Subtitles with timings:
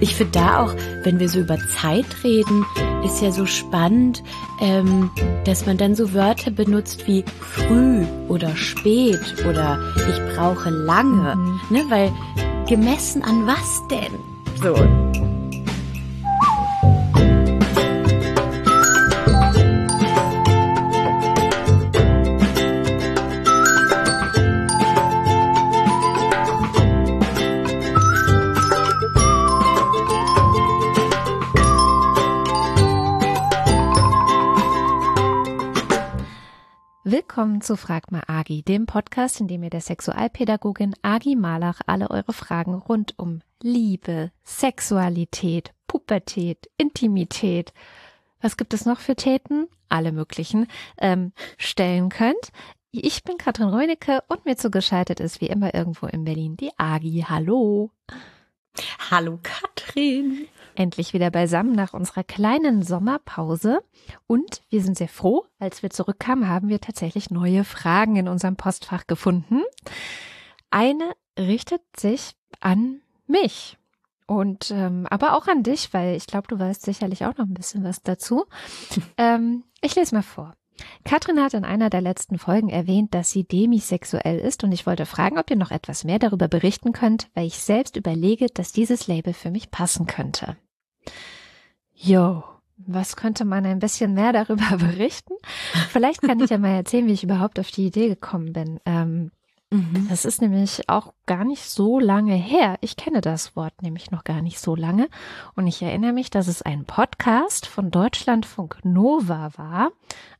[0.00, 2.64] ich finde da auch, wenn wir so über Zeit reden,
[3.04, 4.22] ist ja so spannend,
[4.60, 5.10] ähm,
[5.44, 11.60] dass man dann so Wörter benutzt wie früh oder spät oder ich brauche lange, mhm.
[11.70, 12.12] ne, weil
[12.68, 14.12] gemessen an was denn?
[14.62, 14.74] So.
[37.38, 42.10] Willkommen zu Frag mal Agi, dem Podcast, in dem ihr der Sexualpädagogin Agi Malach alle
[42.10, 47.72] eure Fragen rund um Liebe, Sexualität, Pubertät, Intimität,
[48.40, 49.68] was gibt es noch für Täten?
[49.88, 50.66] Alle möglichen,
[51.00, 52.50] ähm, stellen könnt.
[52.90, 57.24] Ich bin Katrin Reunicke und mir zugeschaltet ist wie immer irgendwo in Berlin die Agi.
[57.28, 57.92] Hallo.
[59.12, 60.48] Hallo Katrin
[60.78, 63.80] endlich wieder beisammen nach unserer kleinen Sommerpause.
[64.26, 68.56] Und wir sind sehr froh, als wir zurückkamen, haben wir tatsächlich neue Fragen in unserem
[68.56, 69.62] Postfach gefunden.
[70.70, 73.76] Eine richtet sich an mich.
[74.26, 77.54] Und ähm, aber auch an dich, weil ich glaube, du weißt sicherlich auch noch ein
[77.54, 78.44] bisschen was dazu.
[79.16, 80.54] ähm, ich lese mal vor.
[81.04, 85.06] Katrin hat in einer der letzten Folgen erwähnt, dass sie demisexuell ist und ich wollte
[85.06, 89.08] fragen, ob ihr noch etwas mehr darüber berichten könnt, weil ich selbst überlege, dass dieses
[89.08, 90.56] Label für mich passen könnte.
[91.94, 92.44] Jo,
[92.78, 95.34] was könnte man ein bisschen mehr darüber berichten?
[95.90, 98.80] Vielleicht kann ich ja mal erzählen, wie ich überhaupt auf die Idee gekommen bin.
[98.86, 99.32] Ähm,
[99.70, 100.06] mhm.
[100.08, 102.76] Das ist nämlich auch gar nicht so lange her.
[102.80, 105.08] Ich kenne das Wort nämlich noch gar nicht so lange.
[105.56, 109.90] Und ich erinnere mich, dass es ein Podcast von Deutschlandfunk Nova war.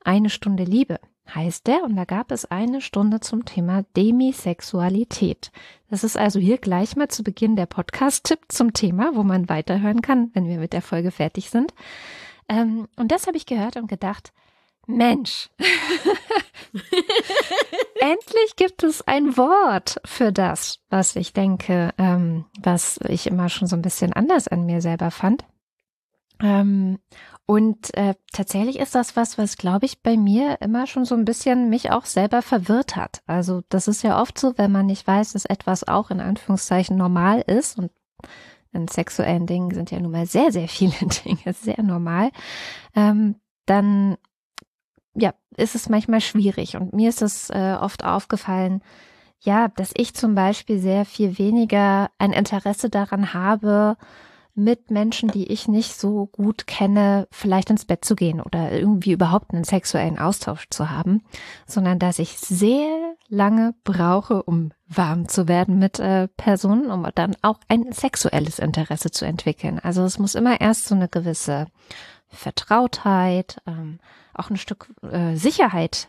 [0.04, 1.00] Eine Stunde Liebe
[1.34, 1.84] heißt der.
[1.84, 5.50] Und da gab es eine Stunde zum Thema Demisexualität.
[5.90, 10.02] Das ist also hier gleich mal zu Beginn der Podcast-Tipp zum Thema, wo man weiterhören
[10.02, 11.72] kann, wenn wir mit der Folge fertig sind.
[12.48, 14.32] Ähm, und das habe ich gehört und gedacht,
[14.86, 15.50] Mensch,
[18.00, 23.68] endlich gibt es ein Wort für das, was ich denke, ähm, was ich immer schon
[23.68, 25.44] so ein bisschen anders an mir selber fand.
[26.40, 26.98] Ähm,
[27.46, 31.24] und äh, tatsächlich ist das was, was, glaube ich, bei mir immer schon so ein
[31.24, 33.22] bisschen mich auch selber verwirrt hat.
[33.26, 36.96] Also das ist ja oft so, wenn man nicht weiß, dass etwas auch in Anführungszeichen
[36.96, 37.90] normal ist und
[38.72, 40.92] in sexuellen Dingen sind ja nun mal sehr, sehr viele
[41.24, 42.30] Dinge sehr normal,
[42.94, 44.16] ähm, dann
[45.14, 46.76] ja, ist es manchmal schwierig.
[46.76, 48.82] Und mir ist es äh, oft aufgefallen,
[49.40, 53.96] ja, dass ich zum Beispiel sehr viel weniger ein Interesse daran habe,
[54.58, 59.12] mit Menschen, die ich nicht so gut kenne, vielleicht ins Bett zu gehen oder irgendwie
[59.12, 61.22] überhaupt einen sexuellen Austausch zu haben,
[61.66, 67.36] sondern dass ich sehr lange brauche, um warm zu werden mit äh, Personen, um dann
[67.42, 69.78] auch ein sexuelles Interesse zu entwickeln.
[69.78, 71.68] Also es muss immer erst so eine gewisse
[72.28, 74.00] Vertrautheit, ähm,
[74.34, 76.08] auch ein Stück äh, Sicherheit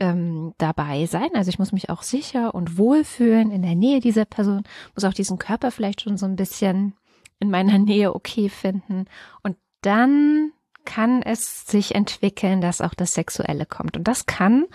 [0.00, 1.30] ähm, dabei sein.
[1.34, 5.14] Also ich muss mich auch sicher und wohlfühlen in der Nähe dieser Person, muss auch
[5.14, 6.94] diesen Körper vielleicht schon so ein bisschen
[7.40, 9.06] in meiner Nähe okay finden.
[9.42, 10.52] Und dann
[10.84, 13.96] kann es sich entwickeln, dass auch das Sexuelle kommt.
[13.96, 14.66] Und das kann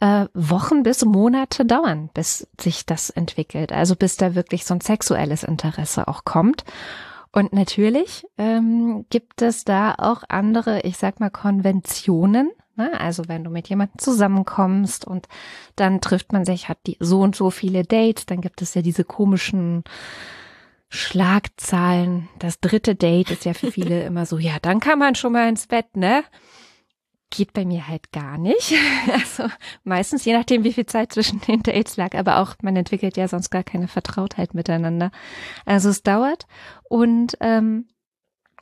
[0.00, 3.72] äh, Wochen bis Monate dauern, bis sich das entwickelt.
[3.72, 6.64] Also bis da wirklich so ein sexuelles Interesse auch kommt.
[7.32, 12.50] Und natürlich ähm, gibt es da auch andere, ich sag mal, Konventionen.
[12.74, 12.98] Ne?
[12.98, 15.28] Also wenn du mit jemandem zusammenkommst und
[15.76, 18.82] dann trifft man sich, hat die so und so viele Dates, dann gibt es ja
[18.82, 19.84] diese komischen
[20.90, 22.28] Schlagzahlen.
[22.38, 25.48] Das dritte Date ist ja für viele immer so, ja, dann kann man schon mal
[25.48, 26.24] ins Bett, ne?
[27.30, 28.74] Geht bei mir halt gar nicht.
[29.12, 29.44] Also
[29.84, 33.28] meistens, je nachdem, wie viel Zeit zwischen den Dates lag, aber auch man entwickelt ja
[33.28, 35.10] sonst gar keine Vertrautheit miteinander.
[35.64, 36.46] Also es dauert.
[36.88, 37.86] Und ähm,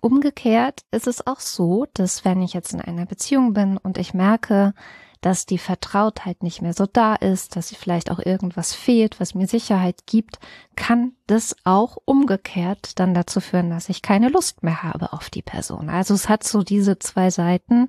[0.02, 4.12] umgekehrt ist es auch so, dass wenn ich jetzt in einer Beziehung bin und ich
[4.12, 4.74] merke,
[5.20, 9.34] dass die Vertrautheit nicht mehr so da ist, dass sie vielleicht auch irgendwas fehlt, was
[9.34, 10.38] mir Sicherheit gibt,
[10.76, 15.43] kann das auch umgekehrt dann dazu führen, dass ich keine Lust mehr habe auf die
[15.43, 15.90] Person.
[15.90, 17.88] Also es hat so diese zwei Seiten.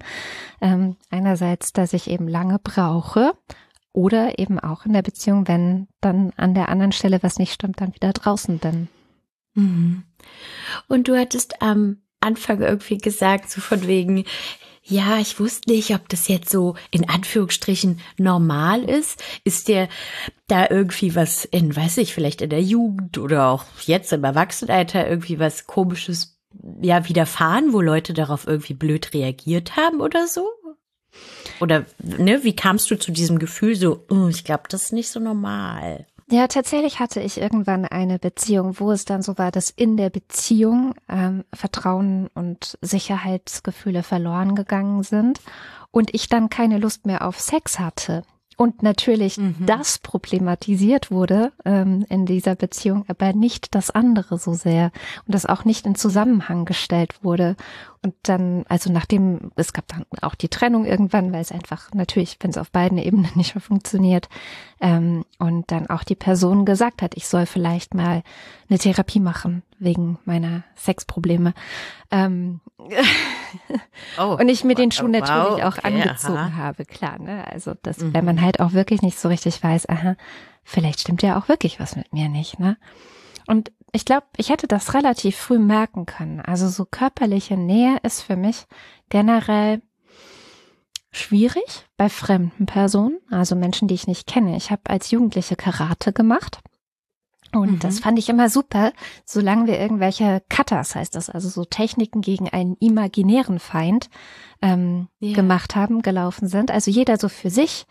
[0.62, 3.33] Ähm, einerseits, dass ich eben lange brauche
[3.94, 7.81] oder eben auch in der Beziehung, wenn dann an der anderen Stelle was nicht stimmt,
[7.81, 8.88] dann wieder draußen bin.
[9.54, 10.04] Mhm.
[10.88, 14.25] Und du hattest am Anfang irgendwie gesagt, so von wegen,
[14.89, 19.24] ja, ich wusste nicht, ob das jetzt so in Anführungsstrichen normal ist.
[19.44, 19.88] Ist dir
[20.47, 25.07] da irgendwie was in, weiß ich, vielleicht in der Jugend oder auch jetzt im Erwachsenenalter
[25.07, 26.39] irgendwie was komisches
[26.81, 30.47] ja widerfahren, wo Leute darauf irgendwie blöd reagiert haben oder so?
[31.59, 35.09] Oder ne, wie kamst du zu diesem Gefühl so, oh, ich glaube, das ist nicht
[35.09, 36.07] so normal?
[36.31, 40.12] Ja, tatsächlich hatte ich irgendwann eine Beziehung, wo es dann so war, dass in der
[40.12, 45.42] Beziehung ähm, Vertrauen und Sicherheitsgefühle verloren gegangen sind
[45.90, 48.24] und ich dann keine Lust mehr auf Sex hatte
[48.60, 49.56] und natürlich mhm.
[49.66, 54.92] das problematisiert wurde ähm, in dieser Beziehung, aber nicht das andere so sehr
[55.26, 57.56] und das auch nicht in Zusammenhang gestellt wurde.
[58.01, 62.38] Und dann, also nachdem, es gab dann auch die Trennung irgendwann, weil es einfach natürlich,
[62.40, 64.30] wenn es auf beiden Ebenen nicht mehr funktioniert,
[64.80, 68.24] ähm, und dann auch die Person gesagt hat, ich soll vielleicht mal
[68.69, 71.54] eine Therapie machen wegen meiner Sexprobleme.
[72.12, 72.62] Ähm,
[74.18, 76.56] oh, und ich mir den Schuh wow, natürlich auch okay, angezogen aha.
[76.56, 77.19] habe, klar.
[77.19, 77.45] Ne?
[77.48, 78.13] Also das, mhm.
[78.13, 80.16] wenn man halt auch wirklich nicht so richtig weiß, aha,
[80.63, 82.60] vielleicht stimmt ja auch wirklich was mit mir nicht.
[82.60, 82.78] Ne?
[83.48, 86.41] Und ich glaube, ich hätte das relativ früh merken können.
[86.41, 88.65] Also so körperliche Nähe ist für mich
[89.09, 89.81] generell
[91.12, 94.56] schwierig bei fremden Personen, also Menschen, die ich nicht kenne.
[94.56, 96.59] Ich habe als Jugendliche Karate gemacht
[97.51, 97.80] und mhm.
[97.80, 98.94] das fand ich immer super,
[99.25, 104.09] solange wir irgendwelche Cutters, heißt das, also so Techniken gegen einen imaginären Feind
[104.62, 105.33] ähm, ja.
[105.35, 106.69] gemacht haben, gelaufen sind.
[106.69, 107.88] Also jeder so für sich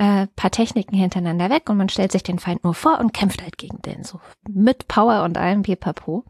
[0.00, 3.42] äh, paar Techniken hintereinander weg und man stellt sich den Feind nur vor und kämpft
[3.42, 4.18] halt gegen den, so
[4.48, 6.24] mit Power und allem Pipapo.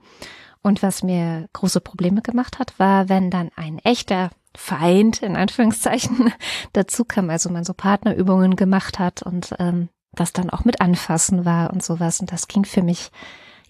[0.61, 6.33] Und was mir große Probleme gemacht hat, war, wenn dann ein echter Feind, in Anführungszeichen,
[6.73, 11.45] dazu kam, also man so Partnerübungen gemacht hat und ähm, was dann auch mit anfassen
[11.45, 12.19] war und sowas.
[12.19, 13.13] Und das ging für mich,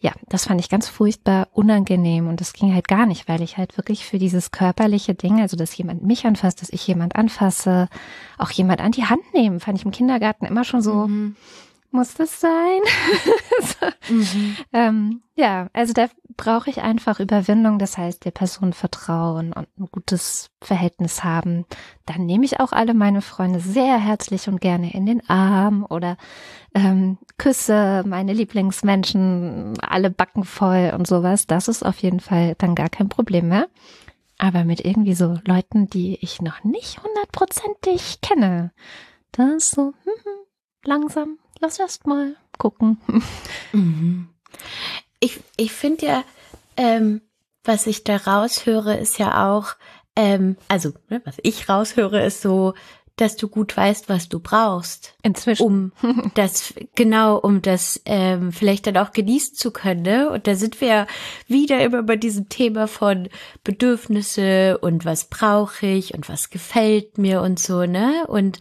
[0.01, 3.59] ja, das fand ich ganz furchtbar unangenehm und das ging halt gar nicht, weil ich
[3.59, 7.89] halt wirklich für dieses körperliche Ding, also dass jemand mich anfasst, dass ich jemand anfasse,
[8.39, 11.37] auch jemand an die Hand nehmen, fand ich im Kindergarten immer schon so, mhm
[11.93, 12.81] muss das sein?
[13.61, 14.15] so.
[14.15, 14.57] mhm.
[14.73, 19.89] ähm, ja, also da brauche ich einfach Überwindung, das heißt der Person vertrauen und ein
[19.91, 21.67] gutes Verhältnis haben.
[22.07, 26.17] Dann nehme ich auch alle meine Freunde sehr herzlich und gerne in den Arm oder
[26.75, 31.47] ähm, küsse meine Lieblingsmenschen, alle Backen voll und sowas.
[31.47, 33.69] Das ist auf jeden Fall dann gar kein Problem mehr.
[34.39, 38.73] Aber mit irgendwie so Leuten, die ich noch nicht hundertprozentig kenne,
[39.33, 40.41] das ist so hm, hm
[40.85, 43.01] langsam lass erst mal gucken.
[43.73, 44.29] Mhm.
[45.21, 46.25] Ich, ich finde ja,
[46.77, 47.21] ähm,
[47.65, 49.75] was ich da raushöre, ist ja auch,
[50.17, 52.75] ähm, also ne, was ich raushöre, ist so,
[53.21, 55.15] dass du gut weißt, was du brauchst.
[55.23, 55.63] Inzwischen.
[55.63, 55.93] Um
[56.35, 60.03] das, genau, um das ähm, vielleicht dann auch genießen zu können.
[60.03, 60.31] Ne?
[60.31, 61.07] Und da sind wir
[61.47, 63.29] wieder immer bei diesem Thema von
[63.65, 68.25] Bedürfnisse und was brauche ich und was gefällt mir und so, ne?
[68.27, 68.59] Und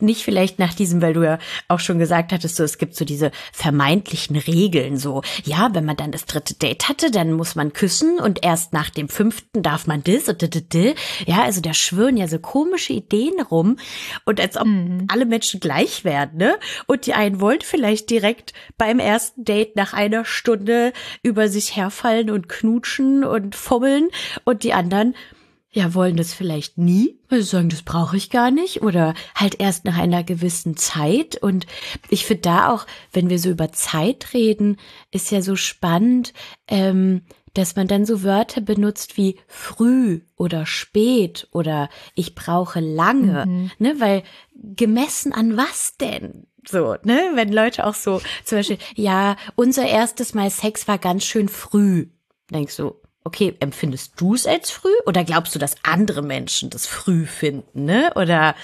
[0.00, 1.38] nicht vielleicht nach diesem, weil du ja
[1.68, 5.96] auch schon gesagt hattest, so es gibt so diese vermeintlichen Regeln, so, ja, wenn man
[5.96, 9.86] dann das dritte Date hatte, dann muss man küssen und erst nach dem fünften darf
[9.86, 10.94] man das und das, das.
[11.26, 13.76] Ja, also da schwören ja so komische Ideen rum,
[14.24, 15.06] und als ob mhm.
[15.08, 16.58] alle Menschen gleich werden, ne?
[16.86, 22.30] Und die einen wollen vielleicht direkt beim ersten Date nach einer Stunde über sich herfallen
[22.30, 24.08] und knutschen und fummeln
[24.44, 25.14] und die anderen
[25.76, 29.60] ja, wollen das vielleicht nie, weil sie sagen, das brauche ich gar nicht oder halt
[29.60, 31.36] erst nach einer gewissen Zeit.
[31.36, 31.66] Und
[32.08, 34.78] ich finde da auch, wenn wir so über Zeit reden,
[35.10, 36.32] ist ja so spannend,
[36.66, 37.26] ähm,
[37.56, 43.70] dass man dann so Wörter benutzt wie früh oder spät oder ich brauche lange, mhm.
[43.78, 44.22] ne, weil
[44.54, 46.46] gemessen an was denn?
[46.68, 51.24] So, ne, wenn Leute auch so, zum Beispiel, ja, unser erstes Mal Sex war ganz
[51.24, 52.08] schön früh.
[52.50, 52.94] Denkst du,
[53.24, 57.84] okay, empfindest du es als früh oder glaubst du, dass andere Menschen das früh finden,
[57.84, 58.12] ne?
[58.14, 58.54] Oder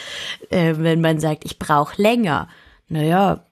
[0.50, 2.48] äh, wenn man sagt, ich brauche länger,
[2.88, 3.46] naja,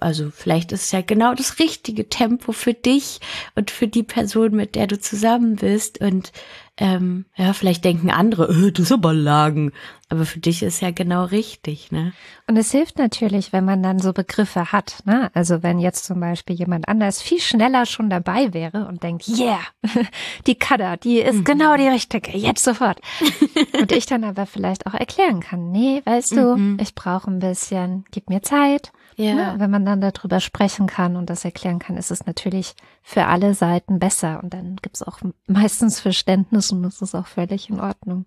[0.00, 3.20] also vielleicht ist es ja genau das richtige Tempo für dich
[3.54, 6.00] und für die Person, mit der du zusammen bist.
[6.00, 6.32] Und
[6.78, 9.72] ähm, ja, vielleicht denken andere, äh, das ist aber Lagen.
[10.08, 12.12] Aber für dich ist ja genau richtig, ne?
[12.46, 15.30] Und es hilft natürlich, wenn man dann so Begriffe hat, ne?
[15.34, 19.58] Also wenn jetzt zum Beispiel jemand anders viel schneller schon dabei wäre und denkt, yeah,
[20.46, 21.44] die Kada, die ist mhm.
[21.44, 23.00] genau die richtige, jetzt sofort.
[23.80, 26.78] und ich dann aber vielleicht auch erklären kann, nee, weißt du, mhm.
[26.80, 28.92] ich brauche ein bisschen, gib mir Zeit.
[29.16, 29.34] Ja.
[29.34, 29.54] Ne?
[29.58, 33.54] Wenn man dann darüber sprechen kann und das erklären kann, ist es natürlich für alle
[33.54, 34.40] Seiten besser.
[34.42, 38.26] Und dann gibt es auch meistens Verständnis und das ist auch völlig in Ordnung.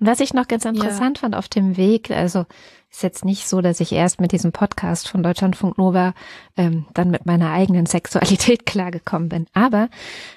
[0.00, 1.20] Und was ich noch ganz interessant ja.
[1.22, 2.46] fand auf dem Weg, also
[2.94, 6.14] ist jetzt nicht so, dass ich erst mit diesem Podcast von Deutschlandfunk Nova
[6.56, 9.46] ähm, dann mit meiner eigenen Sexualität klargekommen bin.
[9.52, 9.88] Aber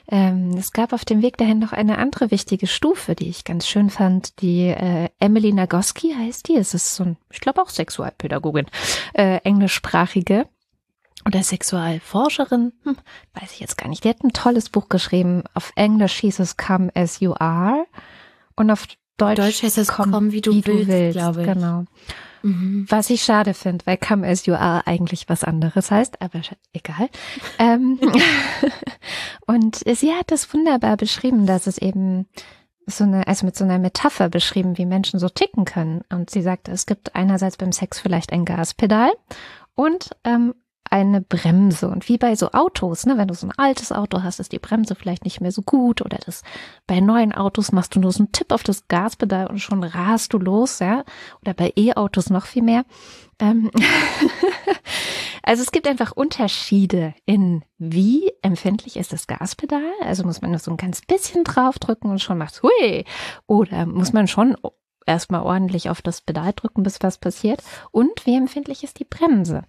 [0.10, 3.68] ähm, es gab auf dem Weg dahin noch eine andere wichtige Stufe, die ich ganz
[3.68, 4.42] schön fand.
[4.42, 6.56] Die äh, Emily Nagoski heißt die.
[6.56, 8.66] Es ist so ein, ich glaube auch Sexualpädagogin,
[9.14, 10.48] äh, englischsprachige
[11.26, 12.98] oder Sexualforscherin, hm,
[13.34, 14.04] weiß ich jetzt gar nicht.
[14.04, 15.44] Die hat ein tolles Buch geschrieben.
[15.54, 17.86] Auf Englisch hieß es Come as You Are
[18.56, 21.48] und auf Deutsch, Deutsch heißt es komm, komm wie, du, wie willst, willst, glaube ich.
[21.48, 21.86] Genau.
[22.44, 22.86] Mhm.
[22.88, 26.42] Was ich schade finde, weil Come As You Are eigentlich was anderes heißt, aber
[26.74, 27.10] egal.
[27.60, 28.00] ähm,
[29.48, 32.28] und sie hat das wunderbar beschrieben, dass es eben
[32.86, 36.02] so eine, also mit so einer Metapher beschrieben, wie Menschen so ticken können.
[36.10, 39.12] Und sie sagte, es gibt einerseits beim Sex vielleicht ein Gaspedal
[39.76, 40.54] und ähm,
[40.92, 41.90] eine Bremse.
[41.90, 44.60] Und wie bei so Autos, ne, wenn du so ein altes Auto hast, ist die
[44.60, 46.44] Bremse vielleicht nicht mehr so gut oder das
[46.86, 50.34] bei neuen Autos machst du nur so einen Tipp auf das Gaspedal und schon rast
[50.34, 51.04] du los, ja.
[51.42, 52.86] Oder bei E-Autos noch viel mehr.
[53.40, 53.72] Ähm
[55.44, 59.82] also es gibt einfach Unterschiede in wie empfindlich ist das Gaspedal.
[60.02, 63.06] Also muss man nur so ein ganz bisschen draufdrücken und schon macht hui.
[63.46, 64.56] Oder muss man schon
[65.08, 67.64] erstmal ordentlich auf das Pedal drücken, bis was passiert.
[67.92, 69.64] Und wie empfindlich ist die Bremse?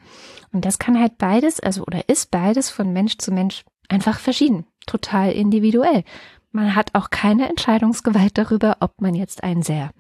[0.53, 4.67] Und das kann halt beides, also oder ist beides von Mensch zu Mensch einfach verschieden,
[4.87, 6.05] total individuell.
[6.51, 9.91] Man hat auch keine Entscheidungsgewalt darüber, ob man jetzt ein sehr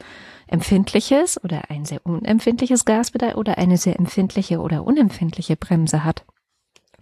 [0.46, 6.24] empfindliches oder ein sehr unempfindliches Gaspedal oder eine sehr empfindliche oder unempfindliche Bremse hat.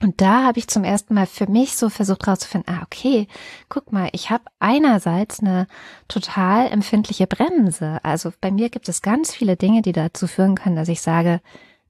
[0.03, 3.29] Und da habe ich zum ersten Mal für mich so versucht herauszufinden, ah, okay,
[3.71, 5.67] guck mal, ich habe einerseits eine
[6.07, 7.99] total empfindliche Bremse.
[8.03, 11.41] Also bei mir gibt es ganz viele Dinge, die dazu führen können, dass ich sage,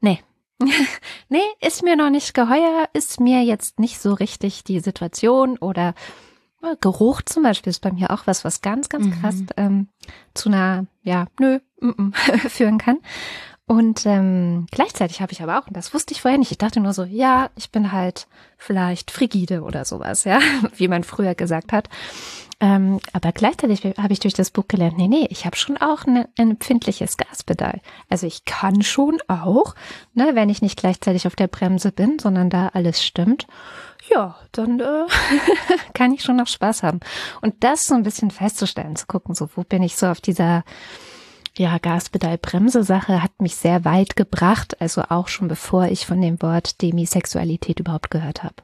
[0.00, 0.20] nee,
[1.28, 5.94] nee, ist mir noch nicht geheuer, ist mir jetzt nicht so richtig die Situation oder
[6.62, 9.48] äh, Geruch zum Beispiel ist bei mir auch was, was ganz, ganz krass mhm.
[9.56, 9.88] ähm,
[10.32, 12.14] zu einer, ja, nö, m -m,
[12.48, 12.98] führen kann.
[13.68, 16.78] Und ähm, gleichzeitig habe ich aber auch, und das wusste ich vorher nicht, ich dachte
[16.78, 20.38] nur so, ja, ich bin halt vielleicht frigide oder sowas, ja,
[20.76, 21.88] wie man früher gesagt hat.
[22.60, 26.04] Ähm, aber gleichzeitig habe ich durch das Buch gelernt, nee, nee, ich habe schon auch
[26.04, 27.80] ein, ein empfindliches Gaspedal.
[28.08, 29.74] Also ich kann schon auch,
[30.14, 33.46] ne, wenn ich nicht gleichzeitig auf der Bremse bin, sondern da alles stimmt,
[34.08, 35.06] ja, dann äh,
[35.92, 37.00] kann ich schon noch Spaß haben.
[37.42, 40.62] Und das so ein bisschen festzustellen, zu gucken, so wo bin ich so auf dieser
[41.58, 46.82] ja, Gaspedal-Bremse-Sache hat mich sehr weit gebracht, also auch schon bevor ich von dem Wort
[46.82, 48.56] Demisexualität überhaupt gehört habe.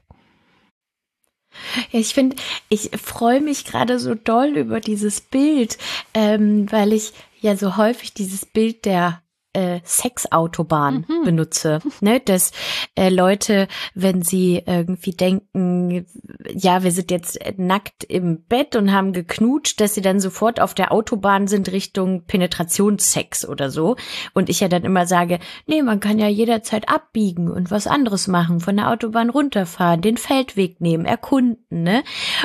[1.91, 2.35] Ja, ich finde,
[2.69, 5.77] ich freue mich gerade so doll über dieses Bild,
[6.13, 9.22] ähm, weil ich ja so häufig dieses Bild der
[9.53, 11.23] äh, Sexautobahn mhm.
[11.23, 11.79] benutze.
[12.01, 12.19] Ne?
[12.19, 12.51] Dass
[12.95, 16.05] äh, Leute, wenn sie irgendwie denken,
[16.53, 20.73] ja, wir sind jetzt nackt im Bett und haben geknutscht, dass sie dann sofort auf
[20.73, 23.95] der Autobahn sind Richtung Penetrationssex oder so.
[24.33, 28.27] Und ich ja dann immer sage, nee, man kann ja jederzeit abbiegen und was anderes
[28.27, 31.83] machen, von der Autobahn runterfahren, den Feldweg nehmen, erkunden.
[31.83, 32.03] Ne?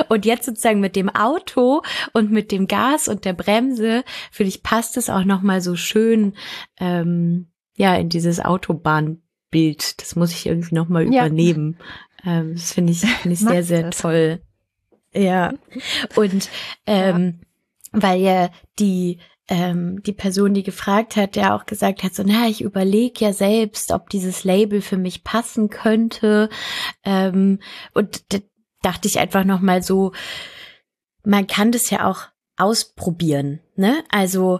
[0.09, 1.81] Und jetzt sozusagen mit dem Auto
[2.13, 6.33] und mit dem Gas und der Bremse, finde ich, passt es auch nochmal so schön.
[6.75, 10.01] Äh, ähm, ja, in dieses Autobahnbild.
[10.01, 11.25] Das muss ich irgendwie nochmal ja.
[11.25, 11.77] übernehmen.
[12.25, 13.97] Ähm, das finde ich, find ich sehr, sehr das.
[13.97, 14.41] toll.
[15.13, 15.53] Ja.
[16.15, 16.49] Und
[16.85, 17.39] ähm,
[17.93, 18.01] ja.
[18.01, 22.47] weil ja die ähm, die Person, die gefragt hat, ja auch gesagt hat, so, na,
[22.47, 26.49] ich überlege ja selbst, ob dieses Label für mich passen könnte.
[27.03, 27.59] Ähm,
[27.95, 28.37] und da
[28.83, 30.13] dachte ich einfach nochmal so,
[31.23, 32.27] man kann das ja auch
[32.57, 34.03] ausprobieren, ne?
[34.09, 34.59] Also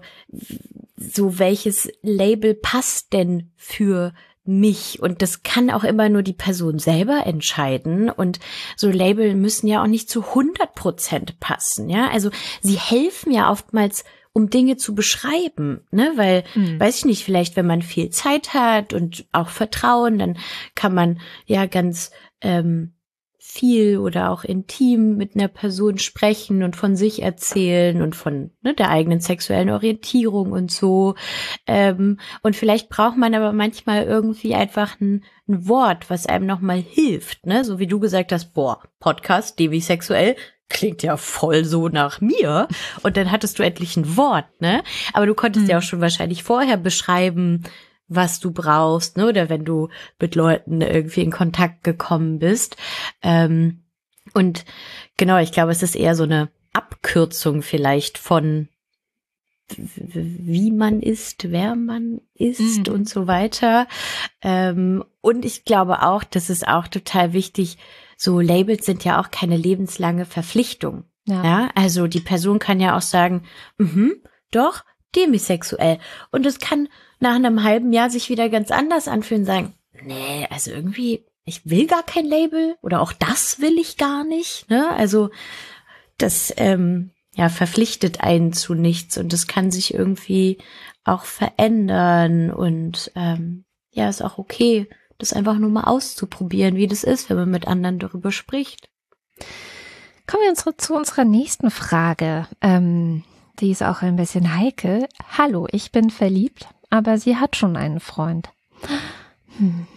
[0.99, 4.13] so welches Label passt denn für
[4.43, 5.01] mich?
[5.01, 8.09] Und das kann auch immer nur die Person selber entscheiden.
[8.09, 8.39] Und
[8.75, 12.29] so Label müssen ja auch nicht zu 100 Prozent passen, ja, also
[12.61, 16.79] sie helfen ja oftmals um Dinge zu beschreiben, ne, weil, mhm.
[16.79, 20.37] weiß ich nicht, vielleicht wenn man viel Zeit hat und auch Vertrauen, dann
[20.75, 22.93] kann man ja ganz ähm,
[23.51, 28.75] viel oder auch intim mit einer Person sprechen und von sich erzählen und von ne,
[28.75, 31.15] der eigenen sexuellen Orientierung und so.
[31.65, 36.77] Ähm, und vielleicht braucht man aber manchmal irgendwie einfach ein, ein Wort, was einem nochmal
[36.77, 37.65] hilft, ne?
[37.65, 40.35] So wie du gesagt hast, boah, Podcast, devisexuell,
[40.69, 42.67] klingt ja voll so nach mir.
[43.01, 44.83] Und dann hattest du endlich ein Wort, ne?
[45.13, 45.71] Aber du konntest mhm.
[45.71, 47.63] ja auch schon wahrscheinlich vorher beschreiben,
[48.09, 49.27] was du brauchst, ne?
[49.27, 49.89] Oder wenn du
[50.19, 52.75] mit Leuten irgendwie in Kontakt gekommen bist.
[53.21, 53.83] Ähm,
[54.33, 54.65] und
[55.17, 58.67] genau, ich glaube, es ist eher so eine Abkürzung vielleicht von
[59.77, 62.93] wie man ist, wer man ist mhm.
[62.93, 63.87] und so weiter.
[64.41, 67.77] Ähm, und ich glaube auch, das ist auch total wichtig,
[68.17, 71.05] so Labels sind ja auch keine lebenslange Verpflichtung.
[71.25, 71.43] Ja.
[71.43, 73.43] ja also die Person kann ja auch sagen,
[73.77, 74.15] mhm,
[74.51, 74.83] doch,
[75.15, 75.99] demisexuell.
[76.31, 76.89] Und es kann
[77.19, 79.73] nach einem halben Jahr sich wieder ganz anders anfühlen, sagen,
[80.03, 84.69] nee, also irgendwie, ich will gar kein Label oder auch das will ich gar nicht.
[84.69, 84.89] Ne?
[84.91, 85.29] Also
[86.17, 90.57] das ähm, ja verpflichtet einen zu nichts und das kann sich irgendwie
[91.03, 97.03] auch verändern und ähm, ja, ist auch okay, das einfach nur mal auszuprobieren, wie das
[97.03, 98.89] ist, wenn man mit anderen darüber spricht.
[100.27, 102.47] Kommen wir zu unserer nächsten Frage.
[102.61, 103.23] Ähm,
[103.59, 105.07] die ist auch ein bisschen heikel.
[105.37, 108.49] Hallo, ich bin verliebt aber sie hat schon einen Freund.
[109.57, 109.87] Hm.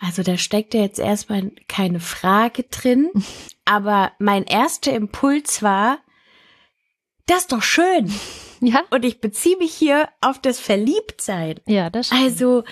[0.00, 3.10] Also da steckt ja jetzt erstmal keine Frage drin,
[3.64, 5.98] aber mein erster Impuls war,
[7.26, 8.12] das ist doch schön.
[8.60, 8.82] Ja.
[8.90, 11.60] Und ich beziehe mich hier auf das Verliebtsein.
[11.66, 12.22] Ja, das stimmt.
[12.22, 12.64] Also,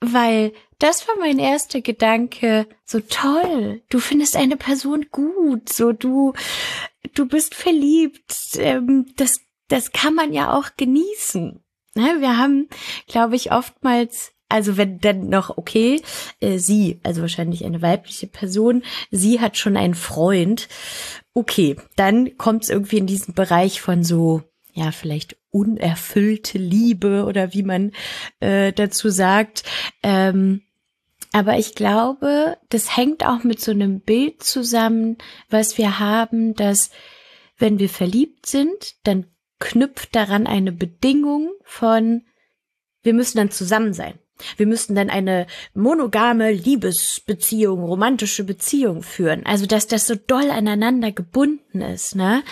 [0.00, 2.66] weil das war mein erster Gedanke.
[2.84, 3.82] So toll.
[3.88, 5.68] Du findest eine Person gut.
[5.68, 6.32] So du,
[7.14, 8.34] du bist verliebt.
[8.56, 11.62] Ähm, das, das kann man ja auch genießen.
[11.96, 12.16] Ne?
[12.20, 12.68] Wir haben,
[13.06, 16.00] glaube ich, oftmals also wenn dann noch okay,
[16.38, 20.68] äh, sie, also wahrscheinlich eine weibliche Person, sie hat schon einen Freund.
[21.34, 27.54] Okay, dann kommt es irgendwie in diesen Bereich von so ja, vielleicht unerfüllte Liebe oder
[27.54, 27.92] wie man
[28.40, 29.64] äh, dazu sagt.
[30.02, 30.62] Ähm,
[31.32, 35.16] aber ich glaube, das hängt auch mit so einem Bild zusammen,
[35.48, 36.90] was wir haben, dass
[37.58, 39.26] wenn wir verliebt sind, dann
[39.58, 42.22] knüpft daran eine Bedingung von,
[43.02, 44.18] wir müssen dann zusammen sein.
[44.58, 49.46] Wir müssten dann eine monogame Liebesbeziehung, romantische Beziehung führen.
[49.46, 52.42] Also, dass das so doll aneinander gebunden ist, ne?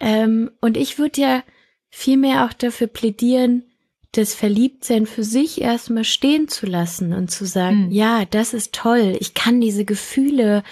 [0.00, 1.42] Ähm, und ich würde ja
[1.90, 3.64] vielmehr auch dafür plädieren,
[4.12, 7.92] das Verliebtsein für sich erstmal stehen zu lassen und zu sagen, mhm.
[7.92, 10.62] ja, das ist toll, ich kann diese Gefühle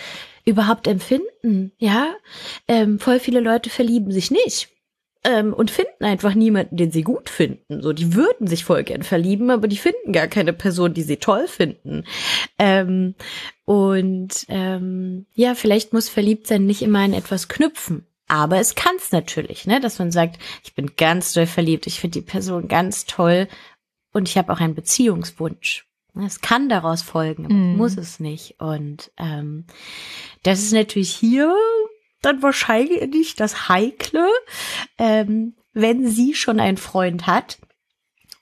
[0.47, 2.14] überhaupt empfinden, ja.
[2.69, 4.74] Ähm, voll viele Leute verlieben sich nicht
[5.25, 7.83] ähm, und finden einfach niemanden, den sie gut finden.
[7.83, 11.16] So, die würden sich voll gern verlieben, aber die finden gar keine Person, die sie
[11.16, 12.04] toll finden.
[12.59, 13.14] Ähm,
[13.64, 18.07] und ähm, ja, vielleicht muss Verliebtsein nicht immer an etwas knüpfen.
[18.28, 22.00] Aber es kann es natürlich, ne, dass man sagt, ich bin ganz doll verliebt, ich
[22.00, 23.49] finde die Person ganz toll
[24.12, 25.87] und ich habe auch einen Beziehungswunsch.
[26.25, 27.76] Es kann daraus folgen, aber mm.
[27.76, 28.61] muss es nicht.
[28.61, 29.64] Und ähm,
[30.45, 31.54] das ist natürlich hier
[32.25, 34.28] dann wahrscheinlich das Heikle,
[34.99, 37.59] ähm, wenn sie schon einen Freund hat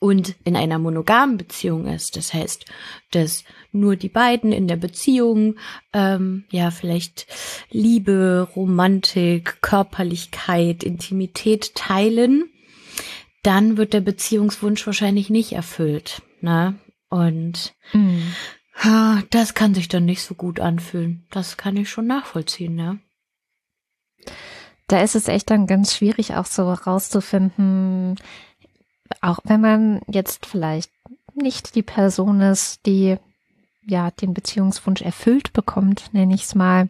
[0.02, 2.16] und in einer monogamen Beziehung ist.
[2.16, 2.66] Das heißt,
[3.12, 5.56] dass nur die beiden in der Beziehung
[5.92, 7.26] ähm, ja vielleicht
[7.70, 12.50] Liebe, Romantik, Körperlichkeit, Intimität teilen,
[13.44, 16.22] dann wird der Beziehungswunsch wahrscheinlich nicht erfüllt.
[16.40, 16.74] Ne?
[17.08, 18.32] Und mhm.
[19.30, 21.26] das kann sich dann nicht so gut anfühlen.
[21.30, 22.98] Das kann ich schon nachvollziehen, ne?
[24.88, 28.16] Da ist es echt dann ganz schwierig, auch so rauszufinden,
[29.20, 30.90] auch wenn man jetzt vielleicht
[31.34, 33.16] nicht die Person ist, die
[33.86, 36.88] ja den Beziehungswunsch erfüllt bekommt, nenne ich es mal,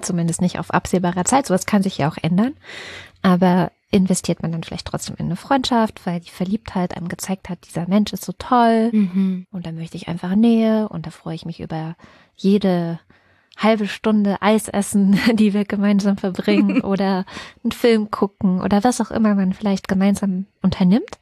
[0.00, 1.46] zumindest nicht auf absehbarer Zeit.
[1.46, 2.54] Sowas kann sich ja auch ändern.
[3.22, 7.66] Aber investiert man dann vielleicht trotzdem in eine Freundschaft, weil die Verliebtheit einem gezeigt hat,
[7.66, 9.46] dieser Mensch ist so toll mhm.
[9.50, 11.96] und da möchte ich einfach Nähe und da freue ich mich über
[12.36, 13.00] jede
[13.62, 17.24] halbe Stunde Eis essen, die wir gemeinsam verbringen oder
[17.62, 21.18] einen Film gucken oder was auch immer man vielleicht gemeinsam unternimmt.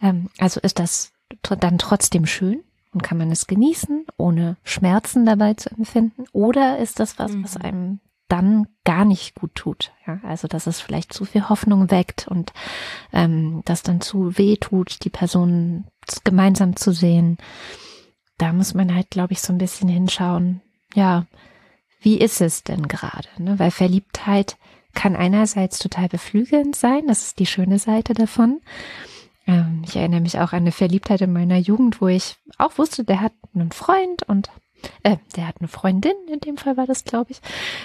[0.00, 5.54] Ähm, also ist das dann trotzdem schön und kann man es genießen, ohne Schmerzen dabei
[5.54, 6.24] zu empfinden?
[6.32, 7.64] Oder ist das was, was mhm.
[7.64, 8.00] einem
[8.32, 9.92] dann gar nicht gut tut.
[10.06, 12.54] Ja, also dass es vielleicht zu viel Hoffnung weckt und
[13.12, 15.84] ähm, das dann zu weh tut, die Person
[16.24, 17.36] gemeinsam zu sehen.
[18.38, 20.62] Da muss man halt, glaube ich, so ein bisschen hinschauen.
[20.94, 21.26] Ja,
[22.02, 23.28] wie ist es denn gerade?
[23.38, 23.58] Ne?
[23.58, 24.56] Weil Verliebtheit
[24.94, 28.60] kann einerseits total beflügelnd sein, das ist die schöne Seite davon.
[29.46, 33.04] Ähm, ich erinnere mich auch an eine Verliebtheit in meiner Jugend, wo ich auch wusste,
[33.04, 34.50] der hat einen Freund und
[35.02, 37.40] äh, der hat eine Freundin, in dem Fall war das, glaube ich.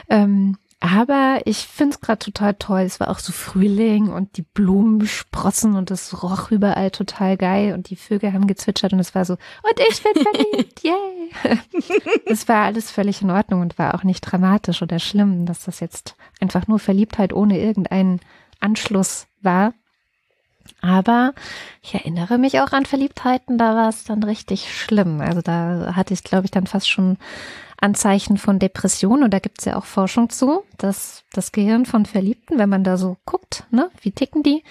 [0.10, 2.82] Ähm, aber ich finde es gerade total toll.
[2.82, 7.74] Es war auch so Frühling und die Blumen sprossen und es roch überall total geil
[7.74, 11.32] und die Vögel haben gezwitschert und es war so, und ich bin verliebt, yay!
[12.26, 15.80] Es war alles völlig in Ordnung und war auch nicht dramatisch oder schlimm, dass das
[15.80, 18.20] jetzt einfach nur Verliebtheit ohne irgendeinen
[18.60, 19.74] Anschluss war.
[20.82, 21.34] Aber
[21.82, 25.22] ich erinnere mich auch an Verliebtheiten, da war es dann richtig schlimm.
[25.22, 27.18] Also da hatte ich, glaube ich, dann fast schon
[27.80, 32.06] Anzeichen von Depression und da gibt es ja auch Forschung zu, dass das Gehirn von
[32.06, 34.64] Verliebten, wenn man da so guckt, ne, wie ticken die,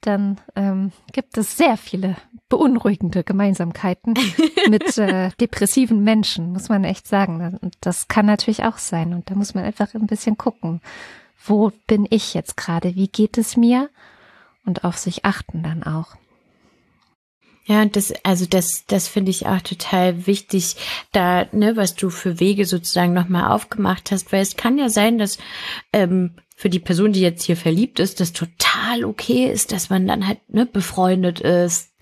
[0.00, 2.16] dann ähm, gibt es sehr viele
[2.48, 4.14] beunruhigende Gemeinsamkeiten
[4.68, 7.58] mit äh, depressiven Menschen, muss man echt sagen.
[7.60, 9.14] Und das kann natürlich auch sein.
[9.14, 10.80] Und da muss man einfach ein bisschen gucken,
[11.44, 13.90] wo bin ich jetzt gerade, wie geht es mir
[14.64, 16.16] und auf sich achten dann auch.
[17.66, 20.76] Ja, das, also das, das finde ich auch total wichtig,
[21.10, 25.18] da, ne, was du für Wege sozusagen nochmal aufgemacht hast, weil es kann ja sein,
[25.18, 25.38] dass
[25.92, 30.06] ähm, für die Person, die jetzt hier verliebt ist, das total okay ist, dass man
[30.06, 31.92] dann halt ne, befreundet ist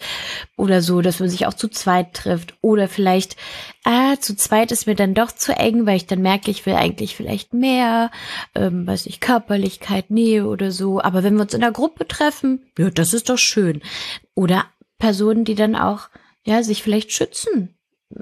[0.56, 3.36] oder so, dass man sich auch zu zweit trifft oder vielleicht,
[3.82, 6.74] ah, zu zweit ist mir dann doch zu eng, weil ich dann merke, ich will
[6.74, 8.12] eigentlich vielleicht mehr,
[8.54, 11.00] ähm, weiß ich, Körperlichkeit, Nähe oder so.
[11.00, 13.82] Aber wenn wir uns in der Gruppe treffen, ja, das ist doch schön.
[14.36, 14.66] Oder
[15.04, 16.08] Personen, die dann auch,
[16.44, 17.76] ja, sich vielleicht schützen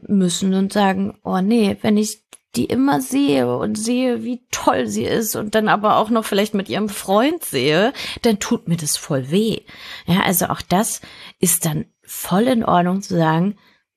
[0.08, 2.24] müssen und sagen, oh nee, wenn ich
[2.56, 6.54] die immer sehe und sehe, wie toll sie ist und dann aber auch noch vielleicht
[6.54, 7.92] mit ihrem Freund sehe,
[8.22, 9.60] dann tut mir das voll weh.
[10.06, 11.02] Ja, also auch das
[11.38, 13.54] ist dann voll in Ordnung zu sagen,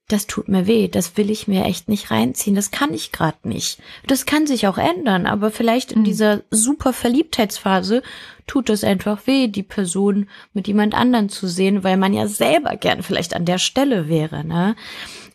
[0.08, 3.48] das tut mir weh, das will ich mir echt nicht reinziehen, das kann ich gerade
[3.48, 3.82] nicht.
[4.06, 6.06] Das kann sich auch ändern, aber vielleicht in mhm.
[6.06, 8.04] dieser super Verliebtheitsphase
[8.46, 12.76] tut es einfach weh, die Person mit jemand anderen zu sehen, weil man ja selber
[12.76, 14.76] gern vielleicht an der Stelle wäre, ne?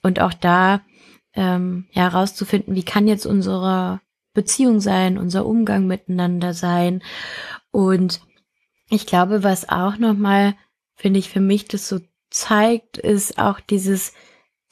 [0.03, 0.83] Und auch da
[1.35, 4.01] ähm, ja, herauszufinden, wie kann jetzt unsere
[4.35, 7.03] Beziehung sein, unser Umgang miteinander sein.
[7.73, 8.21] Und
[8.89, 10.55] ich glaube, was auch nochmal,
[10.95, 11.99] finde ich, für mich das so
[12.31, 14.13] zeigt, ist auch dieses,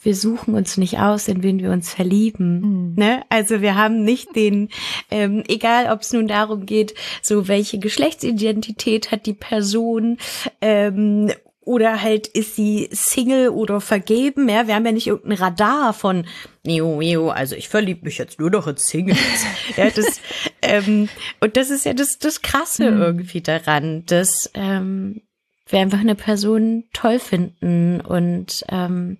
[0.01, 2.61] wir suchen uns nicht aus, in wen wir uns verlieben.
[2.61, 2.95] Mhm.
[2.97, 3.23] Ne?
[3.29, 4.69] Also wir haben nicht den,
[5.11, 10.19] ähm, egal ob es nun darum geht, so welche Geschlechtsidentität hat die Person
[10.61, 11.33] ähm,
[11.69, 14.49] oder halt ist sie Single oder vergeben.
[14.49, 16.27] Ja, wir haben ja nicht irgendein Radar von
[16.65, 19.19] Neo, Neo, also ich verliebe mich jetzt nur noch in Singles.
[19.77, 20.21] ja, das,
[20.63, 23.03] ähm, und das ist ja das, das Krasse mhm.
[23.03, 25.21] irgendwie daran, dass ähm,
[25.67, 29.19] wir einfach eine Person toll finden und ähm,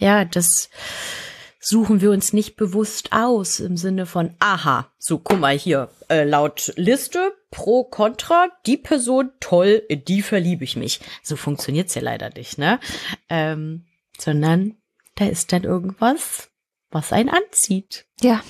[0.00, 0.70] ja, das
[1.60, 6.24] suchen wir uns nicht bewusst aus im Sinne von, aha, so guck mal hier, äh,
[6.24, 11.00] laut Liste pro Contra, die Person toll, die verliebe ich mich.
[11.22, 12.80] So funktioniert's ja leider nicht, ne?
[13.28, 13.84] Ähm,
[14.18, 14.76] sondern
[15.16, 16.48] da ist dann irgendwas,
[16.90, 18.06] was einen anzieht.
[18.22, 18.42] Ja,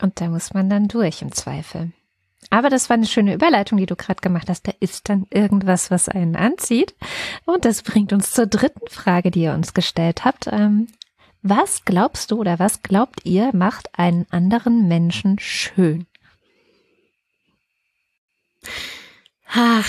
[0.00, 1.92] und da muss man dann durch im Zweifel.
[2.52, 4.68] Aber das war eine schöne Überleitung, die du gerade gemacht hast.
[4.68, 6.94] Da ist dann irgendwas, was einen anzieht.
[7.46, 10.48] Und das bringt uns zur dritten Frage, die ihr uns gestellt habt.
[10.48, 10.88] Ähm,
[11.40, 16.06] was glaubst du oder was glaubt ihr macht einen anderen Menschen schön?
[19.48, 19.88] Ach,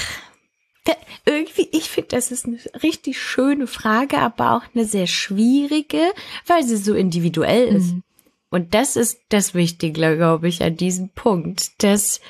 [0.86, 0.93] da,
[1.26, 6.13] irgendwie, ich finde, das ist eine richtig schöne Frage, aber auch eine sehr schwierige,
[6.47, 7.91] weil sie so individuell ist.
[7.91, 8.04] Mhm.
[8.53, 12.21] Und das ist das Wichtige, glaube ich, an diesem Punkt, dass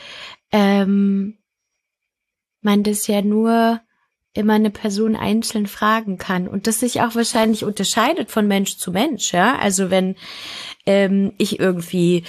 [0.54, 1.38] ähm,
[2.62, 3.82] man das ja nur
[4.32, 8.94] immer eine Person einzeln fragen kann und das sich auch wahrscheinlich unterscheidet von Mensch zu
[8.94, 9.58] Mensch, ja.
[9.60, 10.16] Also wenn
[10.86, 12.24] ähm, ich irgendwie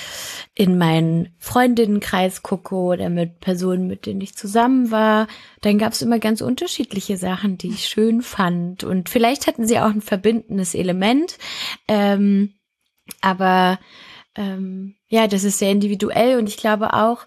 [0.56, 5.28] in meinen Freundinnenkreis gucke oder mit Personen, mit denen ich zusammen war,
[5.60, 9.78] dann gab es immer ganz unterschiedliche Sachen, die ich schön fand und vielleicht hatten sie
[9.78, 11.38] auch ein verbindendes Element,
[11.86, 12.54] ähm,
[13.20, 13.78] aber
[14.36, 17.26] ähm, ja, das ist sehr individuell und ich glaube auch,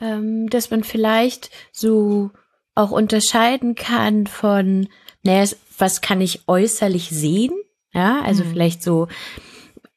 [0.00, 2.30] ähm, dass man vielleicht so
[2.74, 4.88] auch unterscheiden kann von,
[5.22, 7.52] naja, was kann ich äußerlich sehen?
[7.92, 8.50] Ja, also mhm.
[8.50, 9.08] vielleicht so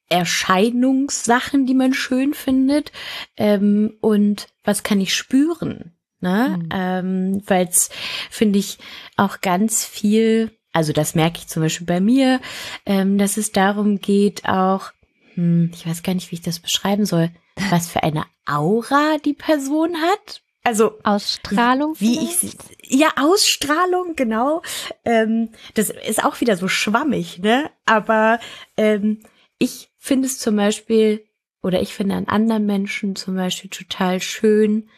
[0.10, 2.92] Erscheinungssachen, die man schön findet,
[3.38, 5.94] ähm, und was kann ich spüren?
[6.20, 6.60] Ne?
[6.60, 6.70] Mhm.
[6.72, 7.90] Ähm, Weil es,
[8.30, 8.78] finde ich,
[9.18, 12.40] auch ganz viel, also das merke ich zum Beispiel bei mir,
[12.86, 14.92] ähm, dass es darum geht, auch,
[15.36, 17.30] hm, ich weiß gar nicht, wie ich das beschreiben soll,
[17.70, 20.42] was für eine Aura die Person hat.
[20.64, 21.96] Also Ausstrahlung.
[21.98, 24.62] Wie ich ja Ausstrahlung genau.
[25.06, 27.72] Ähm, das ist auch wieder so schwammig, ne?
[27.86, 28.40] Aber
[28.78, 29.22] ähm,
[29.58, 31.26] ich finde es zum Beispiel
[31.64, 34.90] oder ich finde an anderen Menschen zum Beispiel total schön,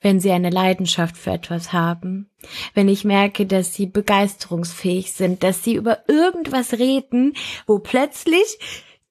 [0.00, 2.30] wenn sie eine Leidenschaft für etwas haben,
[2.74, 7.34] wenn ich merke, dass sie begeisterungsfähig sind, dass sie über irgendwas reden,
[7.66, 8.58] wo plötzlich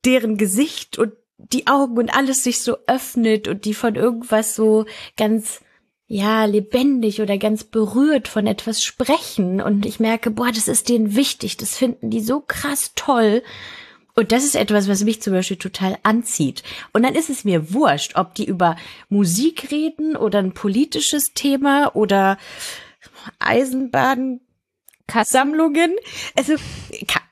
[0.05, 4.85] deren Gesicht und die Augen und alles sich so öffnet und die von irgendwas so
[5.17, 5.61] ganz
[6.07, 11.15] ja, lebendig oder ganz berührt von etwas sprechen und ich merke, boah, das ist denen
[11.15, 13.41] wichtig, das finden die so krass toll.
[14.17, 16.63] Und das ist etwas, was mich zum Beispiel total anzieht.
[16.93, 18.77] Und dann ist es mir wurscht, ob die über
[19.09, 22.37] Musik reden oder ein politisches Thema oder
[23.39, 24.39] Eisenbahn
[25.23, 25.95] Sammlungen.
[26.35, 26.55] Also,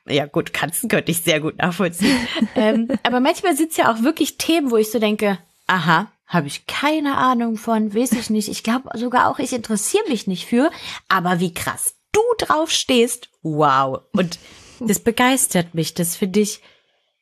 [0.06, 2.16] ja gut, Katzen könnte ich sehr gut nachvollziehen.
[2.54, 6.46] ähm, aber manchmal sind es ja auch wirklich Themen, wo ich so denke, aha, habe
[6.46, 8.48] ich keine Ahnung von, weiß ich nicht.
[8.48, 10.70] Ich glaube sogar auch, ich interessiere mich nicht für.
[11.08, 14.00] Aber wie krass du drauf stehst, wow.
[14.12, 14.38] Und
[14.80, 15.94] das begeistert mich.
[15.94, 16.60] Das finde ich,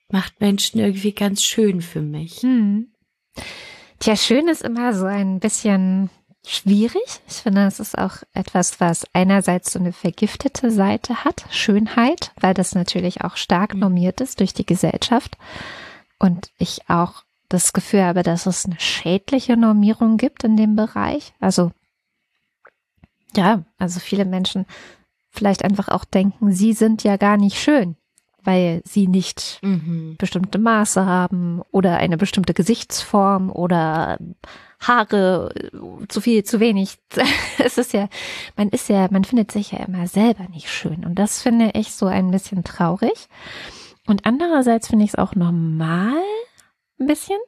[0.09, 2.43] macht Menschen irgendwie ganz schön für mich.
[2.43, 2.93] Hm.
[3.99, 6.11] Tja, schön ist immer so ein bisschen
[6.45, 7.21] schwierig.
[7.29, 12.55] Ich finde, es ist auch etwas, was einerseits so eine vergiftete Seite hat, Schönheit, weil
[12.55, 13.81] das natürlich auch stark hm.
[13.81, 15.37] normiert ist durch die Gesellschaft.
[16.19, 21.35] Und ich auch das Gefühl habe, dass es eine schädliche Normierung gibt in dem Bereich.
[21.41, 21.73] Also,
[23.37, 24.67] ja, also viele Menschen
[25.31, 27.97] vielleicht einfach auch denken, sie sind ja gar nicht schön,
[28.43, 30.17] weil sie nicht mhm.
[30.19, 34.19] bestimmte Maße haben oder eine bestimmte Gesichtsform oder
[34.83, 35.53] Haare,
[36.09, 36.99] zu viel, zu wenig.
[37.59, 38.09] es ist ja,
[38.57, 41.05] man ist ja, man findet sich ja immer selber nicht schön.
[41.05, 43.29] Und das finde ich so ein bisschen traurig.
[44.07, 46.21] Und andererseits finde ich es auch normal,
[46.99, 47.39] ein bisschen,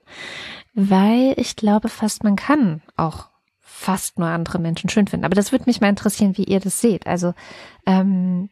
[0.74, 3.28] weil ich glaube fast, man kann auch
[3.60, 5.24] fast nur andere Menschen schön finden.
[5.24, 7.06] Aber das würde mich mal interessieren, wie ihr das seht.
[7.06, 7.34] Also
[7.86, 8.50] ähm,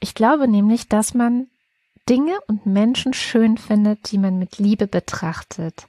[0.00, 1.48] ich glaube nämlich, dass man
[2.08, 5.86] Dinge und Menschen schön findet, die man mit Liebe betrachtet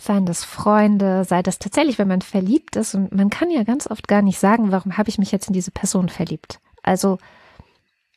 [0.00, 2.94] seien das Freunde, sei das tatsächlich, wenn man verliebt ist.
[2.94, 5.54] Und man kann ja ganz oft gar nicht sagen, warum habe ich mich jetzt in
[5.54, 6.60] diese Person verliebt.
[6.82, 7.18] Also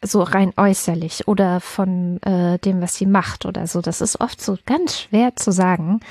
[0.02, 3.82] so rein äußerlich oder von äh, dem, was sie macht oder so.
[3.82, 6.02] Das ist oft so ganz schwer zu sagen.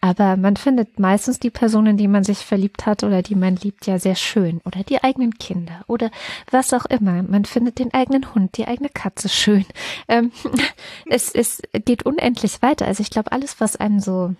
[0.00, 3.86] Aber man findet meistens die Personen, die man sich verliebt hat oder die man liebt,
[3.86, 4.60] ja sehr schön.
[4.64, 6.10] Oder die eigenen Kinder oder
[6.50, 7.24] was auch immer.
[7.24, 9.66] Man findet den eigenen Hund, die eigene Katze schön.
[10.06, 10.30] Ähm,
[11.06, 12.86] es, es geht unendlich weiter.
[12.86, 14.34] Also ich glaube, alles, was einem so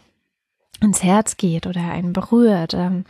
[0.81, 2.75] ins Herz geht oder einen berührt.
[2.75, 3.05] Ähm,